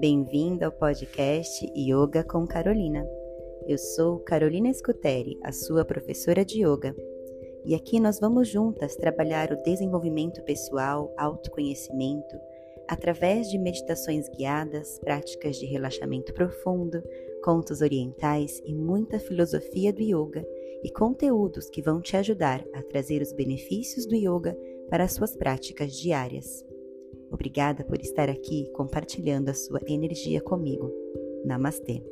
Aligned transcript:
Bem-vinda 0.00 0.66
ao 0.66 0.70
podcast 0.70 1.66
Yoga 1.76 2.22
com 2.22 2.46
Carolina. 2.46 3.04
Eu 3.66 3.76
sou 3.76 4.20
Carolina 4.20 4.72
Scuteri, 4.72 5.36
a 5.42 5.50
sua 5.50 5.84
professora 5.84 6.44
de 6.44 6.64
yoga, 6.64 6.94
e 7.64 7.74
aqui 7.74 7.98
nós 7.98 8.20
vamos 8.20 8.46
juntas 8.46 8.94
trabalhar 8.94 9.50
o 9.50 9.60
desenvolvimento 9.60 10.40
pessoal, 10.44 11.12
autoconhecimento, 11.18 12.36
através 12.86 13.50
de 13.50 13.58
meditações 13.58 14.28
guiadas, 14.28 15.00
práticas 15.00 15.56
de 15.56 15.66
relaxamento 15.66 16.32
profundo, 16.32 17.02
contos 17.42 17.80
orientais 17.80 18.62
e 18.64 18.72
muita 18.72 19.18
filosofia 19.18 19.92
do 19.92 20.00
yoga 20.00 20.46
e 20.84 20.92
conteúdos 20.92 21.68
que 21.68 21.82
vão 21.82 22.00
te 22.00 22.16
ajudar 22.16 22.64
a 22.72 22.84
trazer 22.84 23.20
os 23.20 23.32
benefícios 23.32 24.06
do 24.06 24.14
yoga 24.14 24.56
para 24.88 25.02
as 25.02 25.12
suas 25.14 25.34
práticas 25.34 25.92
diárias. 25.92 26.67
Obrigada 27.30 27.84
por 27.84 28.00
estar 28.00 28.28
aqui 28.28 28.70
compartilhando 28.72 29.50
a 29.50 29.54
sua 29.54 29.80
energia 29.86 30.40
comigo. 30.40 30.90
Namastê! 31.44 32.02